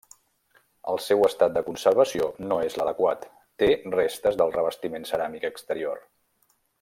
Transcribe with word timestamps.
El 0.93 0.99
seu 1.07 1.19
estat 1.27 1.53
de 1.57 1.63
conservació 1.67 2.29
no 2.51 2.57
és 2.71 2.79
l'adequat, 2.81 3.29
té 3.65 3.71
restes 3.99 4.41
del 4.43 4.55
revestiment 4.59 5.09
ceràmic 5.15 5.47
exterior. 5.55 6.05